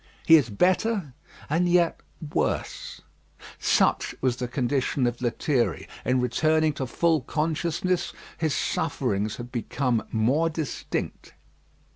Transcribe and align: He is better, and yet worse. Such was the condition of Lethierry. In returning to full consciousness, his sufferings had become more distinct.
He 0.25 0.33
is 0.35 0.49
better, 0.49 1.13
and 1.47 1.69
yet 1.69 1.99
worse. 2.33 3.01
Such 3.59 4.15
was 4.19 4.37
the 4.37 4.47
condition 4.47 5.05
of 5.05 5.21
Lethierry. 5.21 5.87
In 6.03 6.19
returning 6.19 6.73
to 6.73 6.87
full 6.87 7.21
consciousness, 7.21 8.11
his 8.35 8.55
sufferings 8.55 9.35
had 9.35 9.51
become 9.51 10.01
more 10.11 10.49
distinct. 10.49 11.33